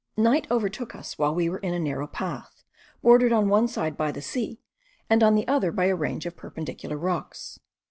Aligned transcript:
Night 0.17 0.47
overtook 0.49 0.95
us 0.95 1.19
while 1.19 1.35
we 1.35 1.47
were 1.47 1.59
in 1.59 1.75
a 1.75 1.79
narrow 1.79 2.07
path, 2.07 2.63
bordered 3.03 3.31
on 3.31 3.49
one 3.49 3.67
side 3.67 3.95
by 3.95 4.11
the 4.11 4.19
sea, 4.19 4.59
and 5.11 5.21
on 5.21 5.35
the 5.35 5.47
other 5.47 5.71
by 5.71 5.85
a 5.85 5.95
range 5.95 6.25
of 6.25 6.35
perpendicular 6.35 6.97
rocks. 6.97 7.59